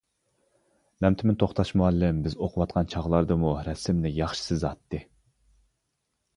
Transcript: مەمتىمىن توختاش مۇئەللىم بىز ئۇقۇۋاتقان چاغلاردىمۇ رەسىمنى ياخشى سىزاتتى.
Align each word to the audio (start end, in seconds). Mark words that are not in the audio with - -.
مەمتىمىن 1.05 1.37
توختاش 1.43 1.73
مۇئەللىم 1.81 2.23
بىز 2.29 2.37
ئۇقۇۋاتقان 2.41 2.91
چاغلاردىمۇ 2.95 3.55
رەسىمنى 3.69 4.15
ياخشى 4.23 4.45
سىزاتتى. 4.51 5.05